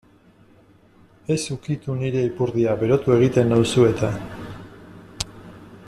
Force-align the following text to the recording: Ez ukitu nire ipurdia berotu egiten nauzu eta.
Ez 1.35 1.43
ukitu 1.55 1.97
nire 1.99 2.23
ipurdia 2.29 2.73
berotu 2.85 3.15
egiten 3.17 3.55
nauzu 3.55 3.87
eta. 3.91 4.11